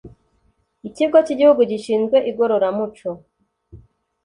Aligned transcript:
Ikigo 0.87 1.17
cy 1.25 1.31
Igihugu 1.33 1.61
gishinzwe 1.71 2.17
Igororamuco. 2.29 3.09